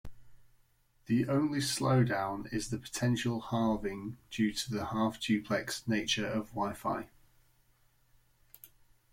[1.05, 7.07] The only slowdown is the potential halving due to the half-duplex nature of wifi.